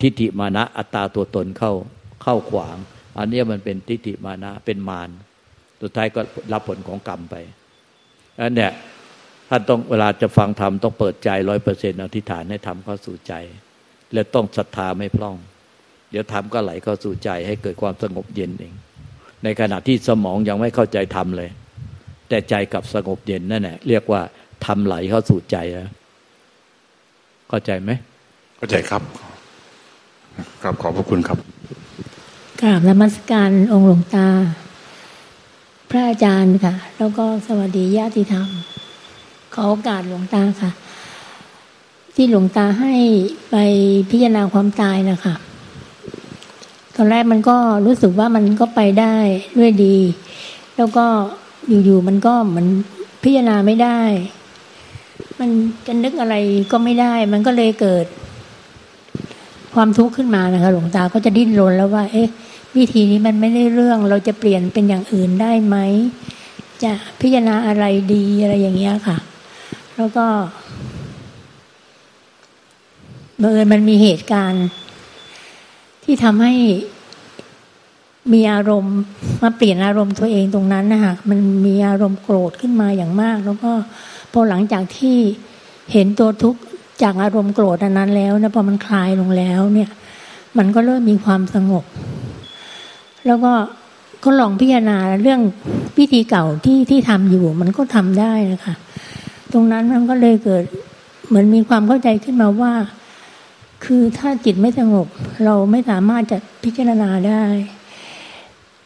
[0.02, 1.74] ทิฏฐิมานะอัตตาตัวตนเข้า
[2.24, 2.78] เข้าขวาง
[3.18, 5.10] อันนี้มันเป็นทิฏฐิมานะเป็นมาร
[5.82, 6.22] สุดท้ายก็
[6.52, 7.36] รับผลของกรรมไป
[8.42, 8.72] อันเนี้ย
[9.50, 13.34] ท่านต้องเวลาจะฟังธรรมต้องเปิดใจร้อยเปอร์เซ็นต์อธิษฐานให้ธรรมเข้าสู่ใจ
[14.14, 15.36] และต้องศรัทธาไม่พร่อง
[16.12, 18.74] เดี๋ยวธรรมก็ไหลเข้าสู่ใจให้เกิดความสงบเย็นเอง
[19.44, 21.50] ในขณะที่สมองยังไม่เข้าใจธรรมเลย
[22.30, 24.22] แต่ใจกับสงบเย็นนั่นแหละเรียกว่า
[24.66, 25.90] ธรรมไหลเข้าสู่ใจแล้ว
[27.50, 27.92] เข้าใจไหม
[28.58, 29.02] เข้าใจครับ
[30.64, 31.38] ครับขอบพระคุณครับ
[32.62, 34.28] กราบนมัสการองค์หลวงตา
[35.90, 38.48] พระอาจารย์ค่ะ แล้วก็สวัสดีญาติธรรม
[39.56, 40.72] ขอโอกาสหลวงตาค่ะ
[42.16, 42.94] ที่หลวงตาให้
[43.52, 43.56] ไป
[44.10, 45.36] พิจารณาความตายนะคะ
[46.96, 49.16] ตอนแรกมันก็รู้สึกว่ามันก็ไปได้
[49.58, 49.98] ด้วยดี
[50.78, 51.06] แล้วก็
[51.68, 52.68] อยู่ๆมันก็เหมือน
[53.24, 54.02] พิจารณาไม่ได้
[55.40, 55.50] มัน
[55.86, 56.36] จะนึกอะไร
[56.72, 58.06] ก็ไม่ได้ มันก็เลยเกิด
[59.74, 62.28] ความทุกข์ขึ้นมานะคะ หลวงตาก็จะดิ้นรนแล้วว่า เอ๊ะ
[62.78, 65.76] วิธีนี้มันไม่ได้เรื่อง เราจะเปลี่ยนเป็นอย่างอื่นได้ไหม
[66.84, 69.18] จะพิจารณาอะไรดีอะไรอย่างเงี้ยค่ะ
[69.98, 70.26] แล้วก็
[73.40, 74.68] เมื่อมันมีเหตุการณ์
[76.04, 76.54] ที่ทำให้
[78.34, 78.98] มีอารมณ์
[79.44, 83.72] มาเปลี่ยนอารมณ์ตัวเองตรงนั้นนะคะมันมีอารมณ์โกรธขึ้นมาอย่างมาก แล้วก็
[84.32, 85.18] พอหลังจากที่
[85.92, 86.62] เห็นตัวทุกข์
[87.04, 89.90] จากอารมณ์โกรธอันนั้นแล้วนี่ยพอมันคลายลงแล้ว เนี่ย
[90.58, 91.84] มันก็เริ่มมีความสงบ
[93.28, 93.54] แล้วก็
[94.24, 95.42] ก็ลองพิจารณาเรื่อง
[95.98, 98.76] พิธีเก่าที่ที่ทำอยู่ มันก็ทำได้นะคะ
[99.56, 100.64] ตรงนั้นมันก็เลยเกิด
[101.28, 102.74] เหมือนมีความเข้าใจขึ้นมาว่า
[103.86, 105.08] คือถ้าจิตไม่สงบ
[105.46, 107.44] เราไม่สามารถจะพิจารณาได้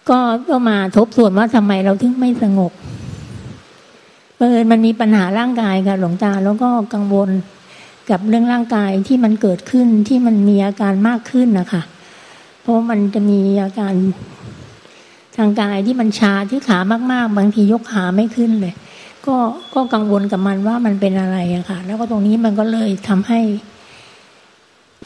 [0.10, 2.72] ก็ก็มาทบทวนว่าทำไมเราถึงไม่สงบ
[4.38, 7.30] เอิญมันมีปัญหาร่างกายค่ะหลวงตาแล้วก็กังวล
[8.10, 11.82] กับเรื่องร่างกายที่มันเกิดขึ้นที่มันมีอาการมากขึ้นนะคะ
[12.62, 13.94] เพราะมันจะมีอาการ
[15.38, 16.78] ทางกายที่มันชาที่ขา
[17.12, 18.74] มาก ๆ บางทียกขาไม่ขึ้นเลย
[19.28, 19.38] ก็
[19.74, 23.40] ก็กังวลกับมันว่ามันเป็นอะไรอะค่ะ แล้วก็ตรงนี้มันก็เลยทำให้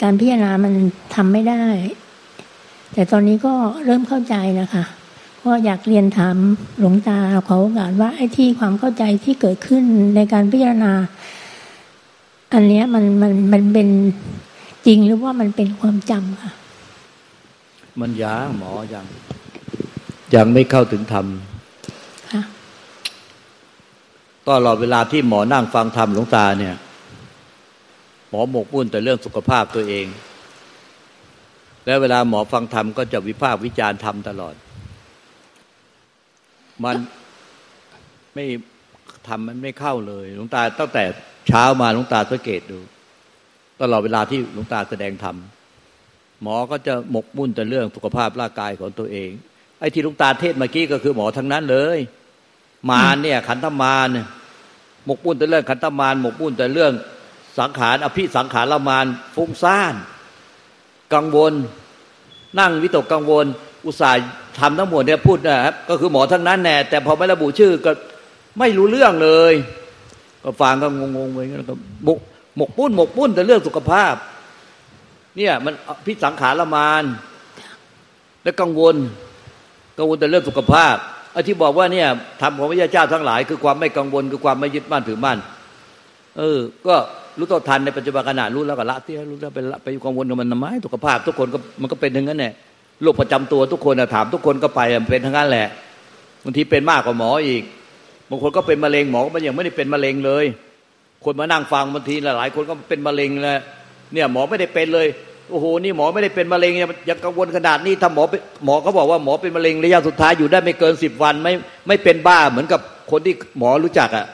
[0.01, 0.73] การพิจารณามัน
[1.15, 1.63] ทำไม่ได้
[2.93, 3.53] แต่ตอนนี้ก็
[3.85, 4.83] เริ่มเข้าใจนะคะ
[5.43, 6.37] ก็อยากเรียนถาม
[6.79, 7.17] หลวงตา
[7.47, 9.83] ขอโอกาสว่าไอ้ที่ความเข้าใจที่เกิดขึ้น
[10.15, 10.93] ในการพิจารณา
[12.53, 13.87] อันเนี้ยมันมันมันเป็น
[14.85, 16.51] จริงหรือว่ามันเป็นความจำค่ะ
[18.01, 19.05] มันยางหมอยัง
[20.35, 21.25] ยังไม่เข้าถึงธรรม
[24.47, 26.75] ตลอดเวลาที่หมอนั่งฟังธรรมหลวงตาเนี่ย
[28.29, 30.05] หมอหมกมุ่นแต่เรื่องสุขภาพตัวเอง
[31.85, 34.55] แล้วเวลาหมอฟังธรรมก็จะวิพากษ์วิจารณ์ธรรมตลอด
[36.83, 36.95] มัน
[38.33, 38.45] ไม่
[39.27, 41.03] ทำมันไม่เข้าเลยหลวงตาตั้งแต่
[41.47, 42.79] เช้ามาหลวงตาสังเกตดู
[43.81, 45.35] ตลอดเวลาที่หลวงตาแสดงธรรม
[46.41, 49.29] หมอก็จะหมกมุ่นแต่เรื่องสุขภาพร่างกายของตัวเอง
[49.79, 51.99] ไอ้ที่หลวงตาเทศเมื่อกี้ก็คือหมอทั้งนั้นเลย
[52.89, 54.07] มารเนี่ย ขันธมาร
[55.05, 56.91] หมกมุ่นแต่เรื่องขันธมารหมกมุ่นแต่เรื่อง
[57.59, 59.93] สังขารอภิสังขารละมารฟุ้งซ่าน
[61.13, 61.53] กังวล
[62.59, 63.45] นั่งวิตกกังวล
[63.85, 64.27] อุตส่าห์
[64.59, 67.91] ทำทั้งหมดเนี่ยพูดนะครับก็คือหมอทั้งนั้นแน่แต่พอไม่ระบุชื่อก็
[68.59, 69.53] ไม่รู้เรื่องเลย
[70.43, 72.19] ก็ฟังก็งงๆไปงั้นก็หมก
[72.57, 74.13] หมกมุ่นหมกมุ่นแต่เรื่องสุขภาพ
[75.37, 75.73] เนี่ยมัน
[76.05, 77.03] พิสังขารละมาน
[78.43, 78.95] และกังวล
[79.97, 80.95] กังวลแต่เรื่องสุขภาพ
[81.33, 82.07] ไอ้ที่บอกว่าเนี่ย
[82.41, 85.37] ทำของพระเจ้าทั้งหลาย คือความไม่กังวลคือความไม่ยึดมั่นถือมั่น
[86.37, 86.95] เออ ก็
[87.37, 92.53] รู้ตัวทันในปัจจุบันขณะรู้แล้วก็ละที่รู้แล้วไปละไปกังวลกับมันทำไมสุขภาพ ทุกคนก็มันก็เป็นทั้งนั้นแหละ
[93.01, 95.67] โรคประจำตัวทุกคนถามทุกคนก็ไปมันเป็นทั้งนั้นแหละ
[96.43, 97.63] บางทีเป็นมากกว่าหมออีก
[98.29, 100.45] บางคนก็เป็นมะเร็งหมอก็มันยังไม่ได้เป็นมะเร็งเลย
[101.23, 103.57] คนมานั่งฟังบางทีหลายคนก็เป็นมะเร็งเลย
[104.13, 105.07] เนี่ยหมอไม่ได้เป็นเลย
[105.49, 106.71] โอ้โหนี่หมอไม่ได้เป็นมะเร็ง
[107.09, 108.23] ยังกังวลขนาดนี้ถ้าหมอ
[108.65, 111.53] หมอเขาบอกว่าหมอเป็นมะเร็งระยะสุดท้ายอยู่ได้ไม่เกินสิบวันไม่
[111.87, 112.79] ไม่เป็นบ้าเหมือนกับ
[113.11, 114.25] คนที่หมอรู้จักอะ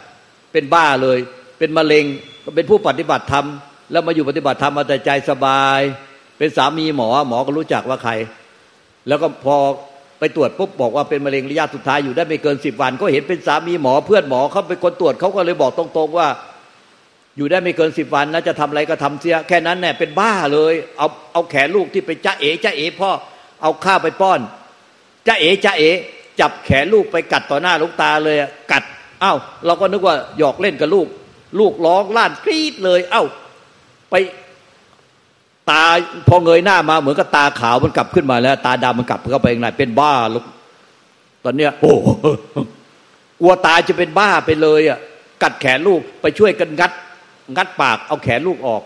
[0.53, 1.17] เป็นบ้าเลย
[1.59, 2.05] เป็นมะเร็ง
[2.55, 3.45] เป็นผู้ปฏิบัติธรรม
[3.91, 5.79] แล้วมาอยู่ปฏิบัติธรรมมาแต่ใจสบาย
[6.37, 8.13] เป็นสามีหมอหมอก็รู้จักว่าใคร
[9.07, 9.55] แล้วก็พอ
[10.19, 16.27] ไปตรวจปุ๊บบอกว่าเป็นมะเร็งระยะสุดท้ายอยู่ได้ไม่เกินสิบวัน ก็เห็นเป็นสามีหมอเพื่อนหมอเขาเป็นคนตรวจเขาก็เลยบอกตรงๆว่า
[17.39, 23.11] อยู่ได้ไม่เกินสิบวันนะจะทำอะไรก็ทำเสีย แค่นั้นแน่เป็นบ้าเลย เอาเอาแขนลูกที่ไปจ้าเอ๋จ้าเอ๋พ่อ
[23.61, 24.39] เอาข้าวไปป้อน
[25.27, 25.91] จ้าเอ๋จ้าเอ๋
[26.39, 28.37] จับแขนลูกไปกัดต่อหน้าลูกตาเลย
[28.71, 28.83] กัด
[29.23, 31.07] อ้าวเราก็นึกว่าหยอกเล่นกับลูก
[31.59, 33.23] ลูกร้องลั่นกรีดเลย เอ้า
[34.09, 34.15] ไป
[35.69, 35.83] ตา
[36.27, 40.45] พอเงยหน้ามาเหมือนกับตาขาวมันกลับขึ้นมาแล้ว ตาดำมันกลับเข้าไปข้างในเป็นบ้าลูก
[41.43, 41.93] ตอนเนี้ย โอ้
[43.39, 44.99] กลัวตาจะเป็นบ้าไปเลยอะ
[45.43, 46.91] กัดแขนลูกไปช่วยกันงัด
[47.55, 48.83] งัดปากเอาแขนลูกออก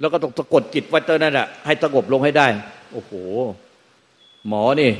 [0.00, 2.46] แล้วก็ต้องสะกดจิตไว้ตอนนั้นอะให้สงบลงให้ได้
[2.92, 3.12] โอ้โห
[4.48, 4.90] หมอนี่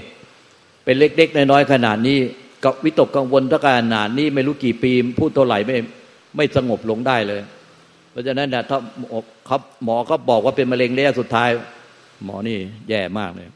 [0.85, 2.19] เป็นเล็กๆน้อยๆขนาดนี้
[2.65, 5.77] ก็วิตกกังวลถ้าขนาดนี้ไม่รู้กี่ปีพูดเท่าไหร่ไม่
[6.37, 7.41] ไม่สงบลงได้เลย
[8.11, 8.79] เพราะฉะนั้นนะถ้า
[9.47, 11.49] เขาหมอเขาบอกว่าเป็นมะเร็งระยะสุดท้าย
[12.25, 12.57] หมอนี่
[12.89, 13.49] แย่มากเลย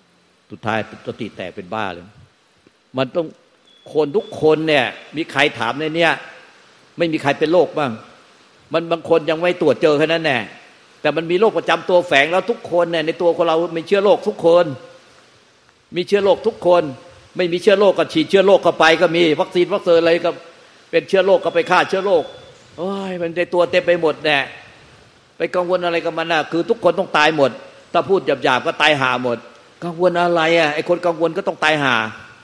[0.51, 2.07] สุดท้ายสติแตกเป็นบ้าเลย
[2.99, 3.27] มันต้อง
[3.93, 6.13] คนทุกคนเนี่ย มีใครถามในเนี้ย
[6.99, 7.93] ไม่มีใครเป็นโรคบ้าง
[8.73, 10.39] มันบางคนยังไม่ตรวจเจอแค่นั้นแน่
[11.01, 14.65] แต่มันมีโรคประจำตัวแฝงแล้วทุกคนเนี่ยในตัวของเรามีเชื้อโรคทุกคน
[15.97, 16.83] มีเชื้อโรคทุกคน
[17.37, 20.31] ไม่มีเชื้อโรคก็ฉีดเชื้อโรคเข้าไปก็มีวัคซีนวัคซีนอะไรก็
[20.91, 22.25] เป็นเชื้อโรคก็ไปฆ่าเชื้อโรค
[22.79, 24.39] โอ้ยมันในตัวเต็มไปหมดแน่
[25.39, 27.51] ไปกังวลอะไรกับมันน่ะ คือทุกคนต้องตายหมด
[27.93, 29.39] ถ้าพูดหยาบๆก็ตายหาหมด
[29.85, 31.95] กังวลอะไรอะไอ้คนกังวลก็ต้องตายหา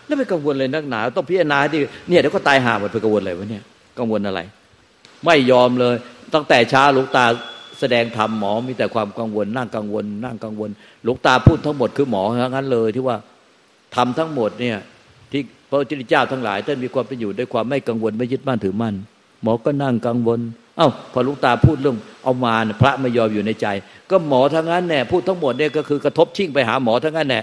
[0.06, 3.62] แล้วไปกังวลเลยนักหนา ต้องพิจารณาที่เนี่ยเดี๋ยวก็ตายหาหมดไปกังวลอะไรวะเนี่ย
[3.98, 4.40] กังวลอะไร
[5.24, 5.96] ไม่ยอมเลย
[6.34, 7.24] ตั้งแต่เช้าหลวงตา
[7.80, 10.70] แสดงธรรมหมอมีแต่ความกังวลนั่งกังวล นั่งกังวล
[11.04, 13.16] หลวงตาพูดทั้งหมดคือหมอทั้งนั้นเลยที่ว่า
[13.96, 14.76] ทำทั้งหมดเนี่ย
[15.30, 18.94] ที่พระพุทธเจ้าทั้งหลายท่านมีความเป็นอยู่ด้วยความไม่กังวลไม่ยึดมั่นถือมั่น
[19.42, 20.40] หมอก็นั่งกังวล
[20.76, 23.66] เอา้าพอลุงตาพูดเรื่องเอามาพระไม่ยอมอยู่ในใจ
[24.10, 27.42] ก็หมอทั้งนั้นแน่พูดทั้งหมดเนี่ยก็คือกระทบชิ่งไปหาหมอทั้งนั้นแน่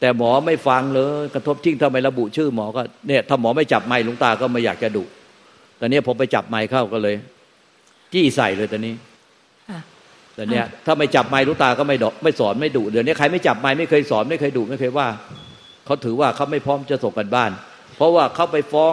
[0.00, 5.04] แต่หมอไม่ฟังเลยกระทบชิ่งทำไมระบุชื่อหมอก็เนี่ยถ้าหมอไม่จับไม้ลุงตาก็ไม่อยากจะดุ
[5.80, 7.16] ตอนนี้ผมไปจับไม้เข้าก็เลย
[8.12, 8.94] จี้ใส่เลยตอนนี้
[10.34, 15.08] แต่เนี้ยถ้าไม่จับไม้ลุงตาก็ไม่ดไม่สอนไม่ดุเดี๋ยวนี้ใครไม่จับไม้ไม่เคยสอนไม่เคยดุไม่เคยว่า
[15.86, 17.50] เขาถือว่าเขาไม่พร้อมจะส่งกันบ้าน
[17.96, 18.92] เพราะว่าเขาไปฟ้อง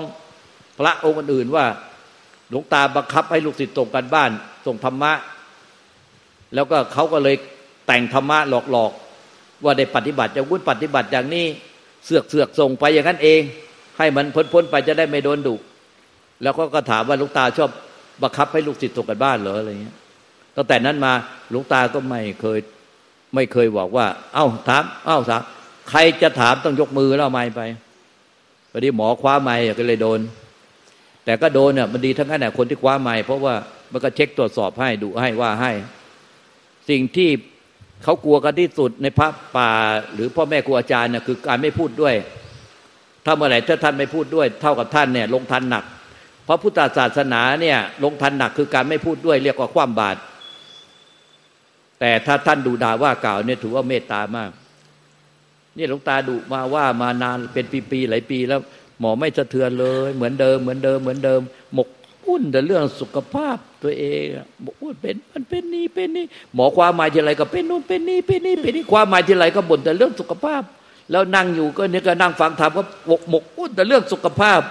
[0.79, 1.65] พระองค์อื่นว่า
[2.49, 4.31] หลวงตาบังคับให้ลูกศิษย์ส่งกันบ้าน
[4.65, 5.13] ส่งธรรมะ
[6.55, 7.35] แล้วก็เขาก็เลย
[7.87, 11.45] แต่งธรรมะหลอกๆ ว่าได้ปฏิบัติอย่างวุ้นปฏิบัติอย่างนี้
[12.05, 13.41] เสือกเสือกส่งไปอย่างนั้นเอง
[13.97, 15.55] ให้มันพ้นพ้นไปจะได้ไม่โดนดุ
[16.43, 17.69] แล้วก็ก็ถามว่าลูกตาชอบ
[18.21, 19.95] บังคับให้ลูกศิษย์ส่งกันบ้านเหรออะไรเงี้ย
[20.55, 21.13] ตั้งแต่นั้นมา
[21.49, 22.59] หลวงตาก็ไม่เคย
[23.35, 25.41] ไม่เคยบอกว่า เอ้าถาม เอ้าถาม
[25.89, 27.61] ใครจะถามต้องยกมือแล้วไม่ไป
[28.71, 30.19] พอดีหมอคว้าไม้ก็เลยโดน
[31.25, 33.55] แต่ก็โดนเนี่ยมันดีทั้งนั้นแหละคนที่คว้าไม่เพราะว่า
[33.91, 35.71] มันก็เช็คตรวจสอบให้ดูให้ว่าให้
[36.89, 37.29] สิ่งที่
[38.03, 39.69] เขากลัวกันที่สุดในพระป่า
[40.13, 42.15] หรือพ่อแม่ครูอาจารย์เนี่ยคือการไม่พูดด้วย
[43.25, 45.83] ถ้าเมื่อไหร่ถ้าท่านไม่พูดด้วย เท่ากับท่านเนี่ย ลงทันหนัก
[46.51, 50.19] ราะพุทธศาสนาเนี่ยลงทันหนักคือการไม่พูดด้วยเรียกว่าความบาตร
[51.99, 54.51] แต่ถ้าท่านดูด่าว่ากล่าวเนี่ยถือว่าเมตตามาก
[55.77, 58.59] นี่หลวงตาดุมาว่ามานานเป็นปีๆหลายปีแล้ว
[58.99, 61.41] หมอไม่สะเทือนเลย เหมือนเดิมเหมือนเดิมเหมือนเดิม
[61.73, 61.89] หมก
[62.25, 64.23] มุ่นแต่เรื่องสุขภาพตัวเอง
[64.61, 70.61] หมกมุ่นเป็นมันเป็นนี่เป็นนี่หมอความหมายที่ไรก็เป็นนู่นเป็นนี่เป็นนี่เป็นนี่ความหมายที่ไรก็บ่นแต่เรื่องสุขภาพ
[71.11, 74.61] แล้วนั่งอยู่ก็เนี่ยก็นั่งฟังธรรมก็หมกหมกมุ่นแต่เรื่องสุขภาพ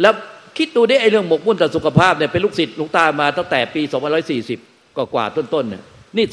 [0.00, 0.14] แล้ว
[0.58, 3.82] คิดดูได้ไอ้เรื่องหมกมุ่นแต่สุขภาพเนี่ยเป็นลูกศิษย์ลุงตามาตั้งแต่ปี
[4.38, 5.82] 2540กว่ากว่าต้นๆเนี่ย
[6.16, 6.24] นี่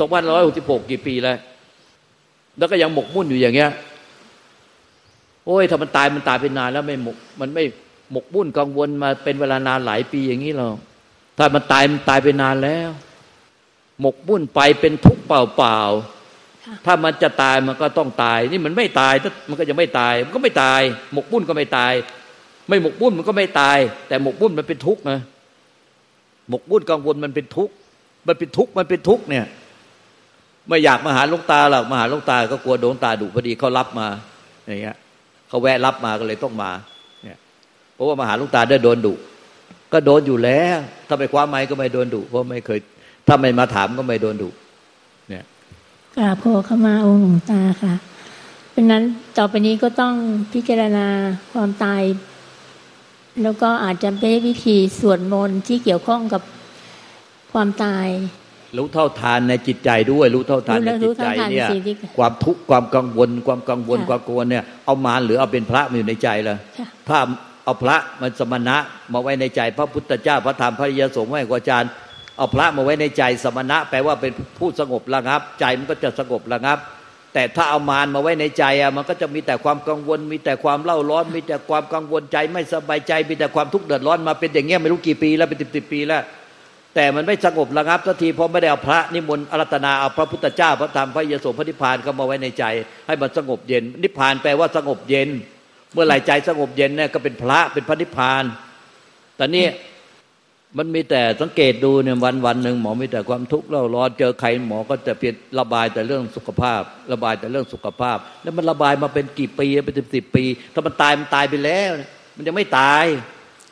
[0.41, 1.37] 2566กี่ปีแล้ว
[2.57, 3.71] แล้วก็ยังหมกมุ่นอยู่อย่างเงี้ย
[5.45, 7.63] โอ้ยถ้ามันตายมันตายไปนานแล้วไม่หมกมันไม่
[8.11, 10.75] หมกบุ่นกังวลมาเป็นเวลานานหลายปีอย่างนี้หรอก
[11.37, 12.89] ถ้ามันตายมันตายไปนานแล้ว
[14.01, 19.13] หมกบุ่นไปเป็นทุกข์เปล่าๆถ้ามันจะตายมันก็ต้องตาย นี่มันไม่ตาย
[19.49, 20.81] มันก็จะไม่ตาย มันก็ไม่ตาย
[21.13, 21.93] หมกบุ่นก็ไม่ตาย
[22.67, 25.19] ไม่หมกบุ่นมันก็ไม่ตาย แต่หมกบุ่นมันเป็นทุกข์นะ
[26.49, 27.73] หมกบุ่นกังวลมันเป็นทุกข์
[28.27, 29.45] มันเป็นทุกข์มันเป็นทุกข์เนี่ย
[30.67, 34.07] ไม่อยากมาหาลูกตาหรอกมาหาลูกตาก็กลัวโดนตาดุพอดีเขารับมา
[34.65, 34.95] อย่างเงี้ย
[35.47, 36.71] เขาแวะรับมาก็เลยต้องมา
[37.23, 37.37] เนี่ย
[37.93, 39.13] เพราะว่ามาหาลุงตาได้โดนดุ
[39.93, 42.79] ก็โดนอยู่แล้วถ้าไปคว้าไม้ก็ไม่โดนดุเพราะไม่เคย
[43.27, 44.49] ถ้าไม่มาถามก็ไม่โดนดุ
[45.29, 45.43] เนี่ย
[46.17, 47.93] กราบพอเข้ามาองค์หลวงตาค่ะ
[48.71, 49.03] เป็นนั้น
[49.37, 50.13] ต่อไปนี้ก็ต้อง
[50.53, 51.07] พิจารณา
[51.51, 52.01] ความตาย
[53.41, 56.41] แล้วก็อาจจะเป็นวิธีสวดมนต์ที่เกี่ยวข้องกับ
[57.53, 58.07] ความตาย
[58.77, 61.67] รู้เท่าทานในจิตใจด้วย รู้เท่าทานในจิตใจเนี่ย
[62.17, 66.57] ความทุกข์ความกังวล ความกังวลความกลัวเนี่ยเอามาหรือเอาเป็นพระมาอยู่ในใจเลย
[67.07, 67.17] ถ้า
[67.65, 68.77] เอาพระมันสมณะ
[69.13, 71.89] มาไว้ในใจ พระพุทธเจ้าพระธรรมพระยาสงฆ์ไว้กอาจารย์
[72.37, 76.77] เอาพระมาไว้ในใจสมณะ แปลว่าเป็นผู้สงบระงับ ใจมันก็จะสงบระงับ
[77.33, 86.23] แต่ถ้าเอามารมาไว้ในใจอะมันก็จะมีแต่ความกังวล มีแต่ความเล่าร้อน มีแต่ความกังวลใจ ไม่สบายใจ มีแต่ความทุกข์เดือดร้อนมาเป็นอย่างเงี้ยไม่รู้กี่ปีแล้วเป็นสิบสิบปีแล้ว
[86.95, 92.65] แต่มันไม่สงบระงับสักทีเพราะไม่ได้เอาพระนิมนต์อารัตนาเอาพระพุทธเจ้าพระธรรมพระยโสพระนิพพานเข้ามาไว้ในใจ
[93.07, 95.29] ให้มันสงบเย็น นิพพานแปลว่าสงบเย็น
[95.93, 98.43] เมื่อไหร่ใจสงบเย็นเนี่ยก็เป็นพระเป็นพระนิพพาน
[99.37, 99.65] แต่นี่
[100.77, 106.81] มันมีแต่สังเกตดูเนี่ยวันวันหนึ่งหมอมีแต่ความทุกข์เล่าร้อนเจอใครหมอก็จะเพียรระบายแต่เรื่องสุขภาพ
[107.11, 111.89] ระบายแต่เรื่องสุขภาพ แล้วมันระบายมาเป็นกี่ปีเป็นสิบสิบปี ถ้ามันตายมันตายไปแล้ว
[112.35, 113.05] มันยังไม่ตาย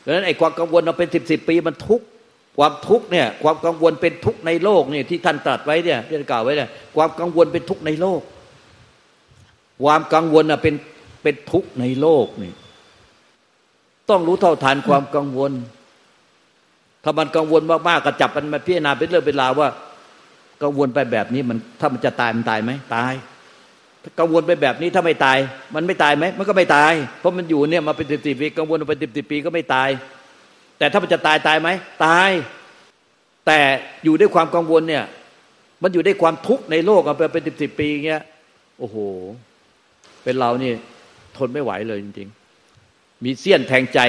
[0.05, 2.05] ดังนั้นไอ้ความกังวลเราเป็นสิบสิบปีมันทุกข์
[2.57, 8.21] ความทุกข์เนี่ยความกังวลเป็นทุกข์ในโลกนี่ที่ท่านตรัสไว้เนี่ยที่ท่านกล่าวไว้เนี่ยความกังวลเป็นทุกข์ในโลก
[9.83, 10.75] ความกังวลอะเป็น
[11.23, 12.53] เป็นทุกข์ในโลกนี่
[14.09, 15.51] ต้องรู้เท่าทันความกังวล
[17.03, 19.69] ถ้ามันกังวลมากๆก็จับมันมาพิจารณาเป็นเรื่องเป็นราวว่า
[20.63, 23.13] กังวลไปแบบนี้มันถ้ามันจะตายมันตายไหมตาย
[24.19, 25.37] กังวลไปแบบนี้ถ้าไม่ตาย
[25.75, 29.89] มันไม่ตายไหมมันก็ไม่ตาย เพราะมันอยู่เนี่ยมาเป็นสิบสิบปีกังวลไปสิบสิบปีก็ไม่ตาย
[30.77, 31.69] แต่ถ้ามันจะตายตายไหม
[32.05, 32.29] ตาย
[33.45, 33.59] แต่
[34.03, 35.03] อยู่ด้วยความกังวลเนี่ย
[35.83, 38.23] มันอยู่ด้วยความทุกข์ในโลกไปเป็นสิบสิบปีเงี้ย
[38.79, 38.97] โอ้โห
[40.23, 40.71] เป็นเรานี่
[41.37, 42.29] ทนไม่ไหวเลยจริง
[42.75, 43.99] ๆ มีเสี้ยนแทงใจ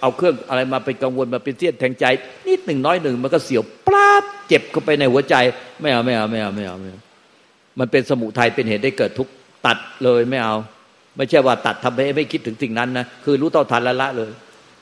[0.00, 2.04] เอาเครื่องอะไรมาเป็นกังวลมาเป็นเสี้ยนแทงใจ
[2.46, 5.34] นิดหนึ่งน้อยหนึ่งมันก็เสียวปราบเจ็บเข้าไปในหัวใจ
[5.80, 7.00] ไม่เอาไม่เอาไม่เอาไม่เอาไม่เอา
[7.78, 9.28] มันเป็นสมุทัยเป็นเหตุได้เกิดทุก
[9.66, 10.56] ตัดเลยไม่เอา
[11.16, 14.30] ไม่ใช่ว่าตัดทำให้ไม่คิดถึงสิ่งนั้นนะคือรู้เท่าทันละละเลย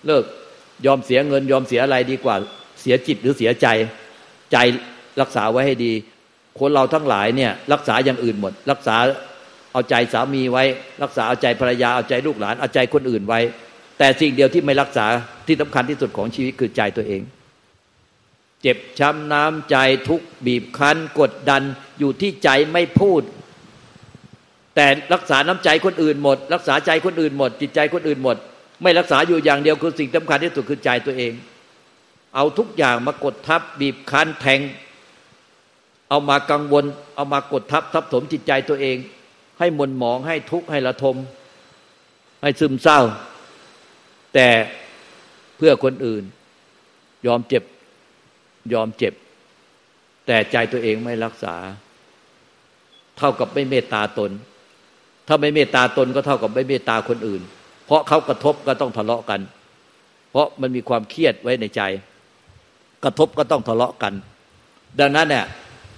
[0.07, 0.25] เลิก
[0.87, 2.37] ยอมเสียเงินยอมเสียอะไรดีกว่า
[2.81, 3.67] เสียจิตหรือเสียใจ
[4.53, 4.57] ใจ
[5.21, 5.93] รักษาไว้ให้ดี
[6.59, 8.97] คนเราทั้งหลายเนี่ย รักษาอย่างอื่นหมด รักษา
[9.73, 10.65] เอาใจสามีไว้
[11.03, 13.41] รักษาเอาใจภรรยาเอาใจลูกหลานเอาใจคนอื่นไว้
[13.99, 15.07] แต่สิ่งเดียวที่ไม่รักษา
[15.47, 17.23] ที่สำคัญที่สุดของชีวิตคือใจตัวเอง
[18.63, 19.77] เจ็บช้ำน้ำใจ
[20.09, 21.63] ทุกบีบคั้น กดดัน
[21.99, 23.23] อยู่ที่ใจไม่พูด
[24.75, 28.37] แต่รักษาน้ำใจคนอื่นหมด รักษาใจคนอื่นหมด จิตใจคนอื่นหมด
[28.83, 31.33] ไม่รักษาอยู่อย่างเดียวคือสิ่งสำคัญที่สุดคือใจตัวเอง
[32.35, 34.61] เอาทุกอย่างมากดทับบีบคั้นแทง
[36.09, 36.85] เอามากังวล
[37.17, 38.97] เอามากดทับทับถมจิตใจตัวเอง
[39.59, 41.17] ให้มนหมองให้ทุกข์ให้ระทม
[42.43, 43.01] ให้ซึมเศร้า
[44.37, 44.51] แต่
[45.57, 46.25] เพื่อคนอื่น
[47.27, 47.65] ยอมเจ็บ
[48.73, 49.15] ยอมเจ็บ
[50.27, 51.57] แต่ใจตัวเองไม่รักษา
[53.19, 54.31] เท่ากับไม่เมตตาตน
[55.29, 57.43] ถ้าไม่เมตตาตนก็เท่ากับไม่เมตตาคนอื่น
[57.87, 59.41] เพราะเขากระทบก็ต้องทะเลาะกัน
[60.31, 61.83] เพราะมันมีความเครียดไว้ในใจ
[63.05, 64.13] กระทบก็ต้องทะเลาะกัน
[65.01, 65.45] ดังนั้นเนี่ย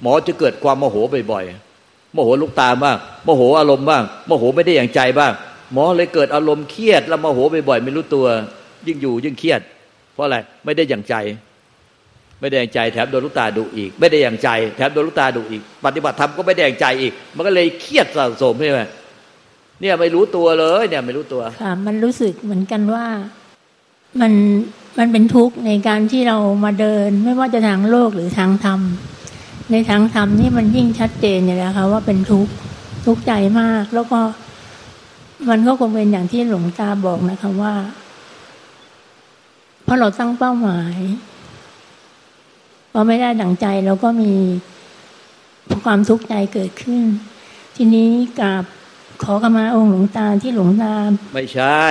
[0.02, 0.96] หมอจะเกิดความโมโห
[1.32, 5.32] บ่อยๆโมโหลูกตาบ้างโมโหอารมณ์บ้างโมโหไม่ได้อย่างใจบ้าง
[5.72, 8.26] หมอเลยเกิดอารมณ์เครียดแล้วโมโหบ่อยๆไม่รู้ตัว
[8.86, 9.60] ยิ่งอยู่ยิ่งเครียด
[10.14, 11.14] เพราะอะไรไม่ได้อย่างใจ
[12.40, 18.80] ไม่ได้อย่างใจแถมโดนลูกตาดุอีก ไม่ได้อย่างใจแถมโดนลูกตาดุอีก ปฏิบัติธรรมก็ไม่ได้อย่างใจอีก มันก็เลยเครียดสะสมใช่ไหม
[19.80, 23.06] เนี่ยไม่รู้ตัวเลย เนี่ยไม่รู้ตัวค่ะมันรู้สึกเหมือนกันว่า
[24.20, 24.32] มัน
[24.98, 28.80] มันเป็นทุกข์ในการที่เรามาเดิน ไม่ว่าจะทางโลกหรือทางธรรม
[29.70, 32.52] ในทางธรรมนี่มันยิ่งชัดเจนอยู่แล้วค่ะว่าเป็นทุกข์
[33.06, 34.20] ทุกข์ใจมากแล้วก็
[35.48, 37.74] มันก็คงเป็นอย่างที่หลวงตาบอกนะคะว่า
[39.84, 40.96] เพราะเราตั้งเป้าหมาย
[42.92, 44.34] พอไม่ได้ดั่งใจเราก็มี
[45.84, 47.02] ความทุกข์ใจเกิดขึ้น
[47.76, 48.62] ทีนี้กับ
[49.22, 50.94] ขอกมาองค์หลวงตาที่หลวงตา
[51.34, 51.82] ไม่ใช่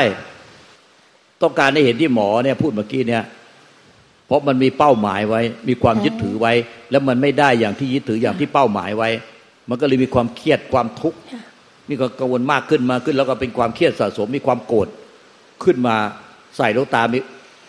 [1.41, 3.23] ต้องการให้เห็นที่หมอเนี่ยพูดเมื่อกี้เนี่ย
[4.25, 6.53] เพราะมันมีเป้าหมายไว้ มีความยึดถือไว้
[6.91, 9.09] แล้วมันไม่ได้อย่างที่ยึดถืออย่างที่เป้าหมายไว้
[9.69, 11.17] มันก็เลยมีความเครียดความทุกข์
[11.89, 14.87] นี่ก็กังวลมากขึ้นมาขึ้น แล้วก็เป็นความเครียดสะสมมีความโกรธ
[15.63, 15.95] ขึ้นมา
[16.57, 17.19] ใส่ลูกตามี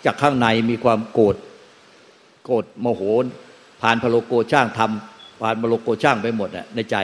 [0.04, 1.37] จากข้างในมีความโกรธ
[2.44, 3.02] โกรธโมโห
[3.81, 6.96] ผ่านพโลโกช่างทำผ่านพโลโกช่างไปหมดอะในใจ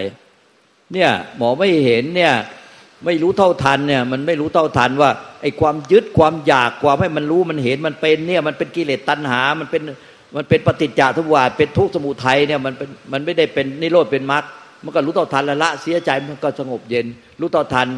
[0.92, 2.32] เนี่ยหมอไม่เห็นเนี่ย
[3.04, 5.10] ไม่รู้เท่าทันเนี่ยมันไม่รู้เท่าทันว่า
[5.42, 9.82] ไอ้ความยึดความอยากความให้มันรู้มันเห็นมันเป็นเนี่ยมันเป็นกิเลสตัณหา มันเป็น
[10.36, 14.44] มันเป็นปฏิจจทุวาทเป็นทุกสมุทัยเนี่ยมันเป็นมันไม่ได้เป็นนิโรธเป็นมรรค
[14.84, 17.06] มันก็รู้ต่อทันละละเสียใจมันก็สงบเย็น
[17.40, 17.88] รู้ต่อทัน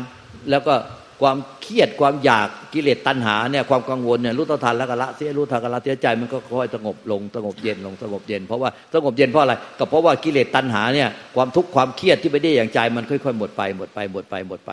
[0.50, 0.74] แล้วก็
[1.22, 14.72] ความเครียดความอยากกิเลสตัณหาเนี่ยความกังวลเนี่ยรู้ต่อทันแล้วก็ละเสียรู้ทันก็ละเสียใจมันก็ค่อยสงบลงสงบเย็นลงสงบเย็น เพราะว่าสงบเย็นเพราะอะไรก็เพราะว่ากิเลสตัณหาเนี่ยความทุกข์ความเครียดที่ไม่ได้อย่างใจมันค่อยๆหมดไปหมดไปหมดไปหมดไป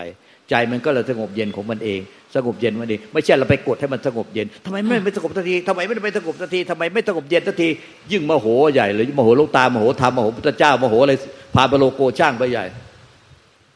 [0.50, 2.00] ใจมันก็เลยสงบเย็นของมันเอง
[2.36, 7.70] สงบเย็นมันเองไม่ใช่เราไปกดให้มันสงบเย็นทำไมไม่ไม่สงบสักทีทำไมไม่ไปสงบสักทีทำไมไม่สงบเย็นสักที
[8.12, 11.14] ยิ่งโมโหใหญ่เลยโมโหลูกตาโมโหธรรมโมโหพุทธเจ้าโมโหอะไร
[11.56, 12.66] พาไปโลโกช่างไปใหญ่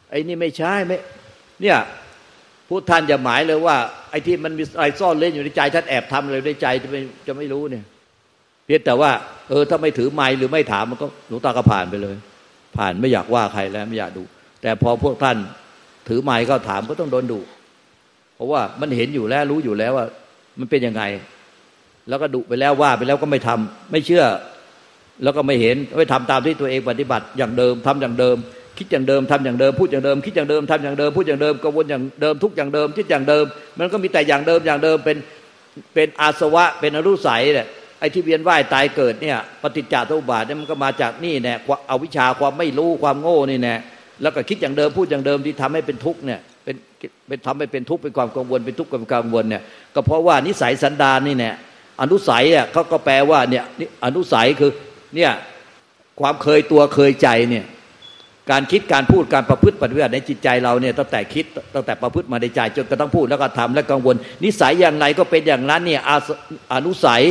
[0.09, 0.97] ไอ้นี่ไม่ใช่ไม่
[1.61, 1.77] เนี่ย
[2.67, 3.75] พูดท่านจะหมายเลยว่า
[4.11, 7.83] ไอ้ที่มันมีอะไรซ่อนเล่นอยู่ในใจท่านแอบทำเลยในใจจะไม่จะไม่รู้เนี่ย
[8.65, 9.11] เพียงแต่ว่า
[9.49, 12.15] เออถ้าไม่ถือไม้หรือไม่ถามมันก็หลวงตาก็ผ่านไปเลย
[12.77, 14.23] ผ่านไม่อยากว่าใครแล้วไม่อยากดู
[14.61, 15.37] แต่พอพวกท่าน
[16.07, 17.39] ถือไม้ก็ถามก็ต้องโดนดุ
[18.35, 20.05] เพราะว่ามันเห็นอยู่แล้วรู้อยู่แล้วว่า
[20.59, 21.03] มันเป็นยังไง
[22.09, 24.25] แล้วก็ดุไปแล้วว่าไปแล้วก็ไม่ทำไม่เชื่อ
[25.23, 28.37] แล้วก็ไม่เห็นไม่ทำตามที่ตัวเองปฏิบัติอย่างเดิมทำอย่างเดิม
[28.77, 33.45] คิดอย่างเดิมทำอย่างเดิม พูดอย่างเดิม คิดอย่างเดิมทำอย่างเดิม พูดอย่างเดิมกังวลอย่างเดิมทุกอย่างเดิมคิดอย่างเดิม
[33.79, 35.17] มันก็มีแต่อย่างเดิมอย่างเดิมเป็น
[35.93, 37.67] เป็นอาสวะเป็นอรุสัยแหละ
[37.99, 41.53] ไอ้ที่เวียนว่ายตายเกิดเนี่ย ปฏิจจสมุปบาทเนี่ยมันก็มาจากนี่แน่
[41.87, 43.75] เอาวิชาความไม่รู้ความโง่นี่แน่
[44.21, 46.75] แล้วก็คิดอย่างเดิมพูดอย่างเดิมที่ทำให้เป็นทุกข์เนี่ยเป็น
[47.27, 49.63] เป็นทำให้เป็นทุกข์เป็นความกังวลเป็นทุกข์เป็นกังวลเนี่ย
[49.95, 51.51] ก็เพราะว่านิสัยสันดานนี่แน่
[52.01, 53.63] อนุสัยอะเขาก็แปลว่าเนี่ย
[54.05, 54.71] อนุสัยคือ
[55.15, 55.31] เนี่ย
[56.19, 57.65] ความเคยตัวเคยใจเนี่ย
[58.51, 66.01] การคิดการพูดการประพฤติปฏิบัติในจิตใจเราเนี่ยตั้งแต่คิดตั้งแต่ประพฤติมาในใจจนกระทั่งพูดแล้วก็ทำและกังวล นิสัยอย่างไรก็เป็นอย่างนั้นเนี่ย
[66.73, 67.21] อนุสัย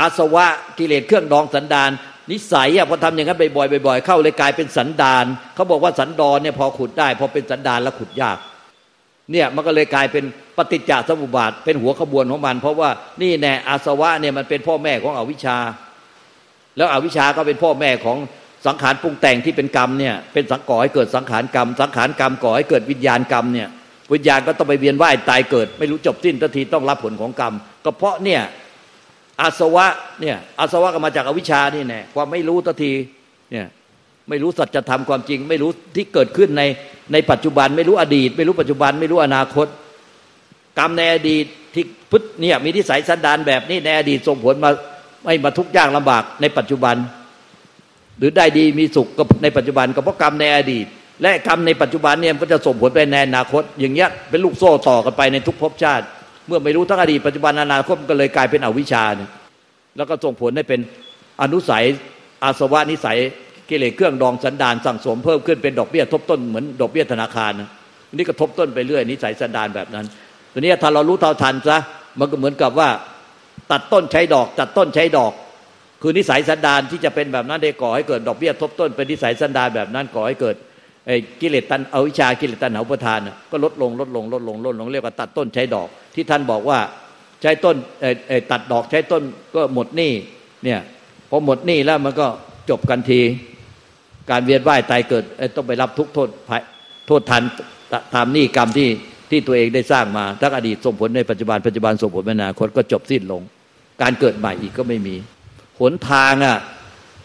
[0.00, 0.46] อาสวะ
[0.78, 1.90] กิเลสเครื่องดองสันดาน
[2.32, 8.38] นิสัยอะพอทำอย่างนั้นบ่อยๆบ่อยๆเข้าเลยกลายเป็นสันดานเขาบอกว่าสันดอนเนี่ยพอขุดได้พอเป็นสันดานแล้วขุดยาก
[9.32, 10.24] เนี่ยมันก็เลยกลายเป็น
[10.56, 12.90] ปฏิจจสมุปบาทเป็นหัวขบวนของมัน เพราะว่า
[13.22, 15.58] นี่แน่อาสวะเนี่ยมันเป็นพ่อแม่ของอวิชชา
[16.76, 18.18] แล้วอวิชชาก็เป็นพ่อแม่ของ
[18.66, 23.68] สังขารปรุงแต่งที่เป็นกรรมเนี่ยเป็นสังก่อให้เกิดสังขารกรรม สังขารกรรมก่อให้เกิดวิญญาณกรรมเนี่ย
[24.12, 28.42] วิญญาณก็ต้องไปเวียนว่ายตายเกิด ไม่รู้จบสิ้นทันทีต้องรับผลของกรรม ก็เพราะเนี่ย
[29.40, 29.86] อาสวะ
[30.20, 32.92] เนี่ยอาสวะก็มาจากอวิชชานี่แน่ความไม่รู้ทันที
[33.52, 33.66] เนี่ย
[34.28, 36.62] ไม่รู้สัจธรรมความจริง ไม่รู้ที่เกิดขึ้นใน
[37.12, 39.66] ในปัจจุบัน ไม่รู้อดีต ไม่รู้ปัจจุบัน ไม่รู้อนาคต
[40.78, 41.44] กรรมในอดีต
[41.74, 44.70] ที่พุทธเนี่ยมีที่สายสันดานแบบนี้ในอดีตส่งผลมา
[45.24, 46.96] ไม่มาทุกข์ยากลำบากในปัจจุบัน
[48.18, 50.86] หรือได้ดีมีสุขกับในปัจจุบันก็เพราะกรรมในอดีต
[51.22, 56.04] และกรรมในปัจจุบันเนี่ยก็จะส่งผลไปในอนาคต อย่างเงี้ยเป็นลูกโซ่ต่อกันไปในทุกภพชาติ
[56.46, 59.30] เมื่อไม่รู้ทั้งอดีตปัจจุบันอนาคตก็เลยกลายเป็นอวิชชาเนี่ย
[59.96, 60.80] แล้วก็ส่งผลให้เป็น
[61.42, 61.84] อนุสัย
[62.44, 63.18] อาสวะนิสัย
[63.68, 67.68] กิเลสเครื่องดองสันดานสั่งสมเพิ่มขึ้นเป็นดอกเบี้ยทบต้นเหมือนดอกเบี้ยธนาคารนะ
[68.14, 70.06] นี่ก็ทบต้นไปเรื่อยนิสัยสันดานแบบนั้น
[70.52, 71.78] ตัวนี้ถ้าเรารู้เท่าทันซะ
[72.18, 72.88] มันก็เหมือนกับว่า
[73.70, 75.32] ตัดต้นใช้ดอกตัดต้นใช้ดอก
[76.02, 80.56] คือนิสัยสันดานที่จะเป็นแบบนั้นได้ก่อให้เกิดดอกเบี้ยทบต้นเป็นนิสัยสันดานแบบนั้นก่อให้เกิด
[81.40, 83.18] กิเลสตันเอาวิชากิเลสตันหาอุปทาน
[83.50, 86.78] ก็ลดลงลดลงลดลงลดลงเรียกว่าตัดต้นใช้ดอก ที่ท่านบอกว่า
[87.42, 87.76] ใช้ต้น
[88.50, 89.22] ตัดดอกใช้ต้น
[89.54, 90.12] ก็หมดหนี้
[90.64, 90.80] เนี่ย
[91.30, 92.26] พอหมดหนี้แล้วมันก็
[92.70, 93.20] จบกันที
[94.30, 95.24] การเวียนว่ายตายเกิด
[95.56, 96.28] ต้องไปรับทุกโทษ
[97.06, 97.42] โทษทัน
[98.14, 98.88] ตามหนี้กรรมที่
[99.30, 103.42] ที่ตัวเองได้สร้างมาทั้งอดีตส่งผลในปัจจุบันปัจจุบันส่งผลในอนาคตก็จบสิ้นลง
[104.02, 105.16] การเกิดใหม่อีกก็ไม่มี
[105.80, 106.58] หนทางอะ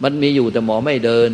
[0.03, 1.29] มันมีอยู่แต่หมอไม่เดิน